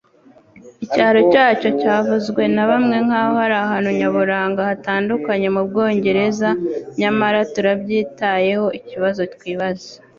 [0.85, 6.49] Icyaro cyacyo cyavuzwe na bamwe nkaho ari ahantu nyaburanga hatandukanye mu Bwongereza
[6.99, 9.91] nyamara turabyitayehoikibazo twibaza